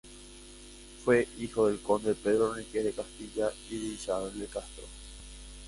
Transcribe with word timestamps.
Fue 1.05 1.27
hijo 1.37 1.67
del 1.67 1.79
conde 1.79 2.15
Pedro 2.15 2.55
Enríquez 2.57 2.85
de 2.85 2.91
Castilla 2.91 3.51
y 3.69 3.77
de 3.77 3.85
Isabel 3.93 4.39
de 4.39 4.47
Castro. 4.47 4.85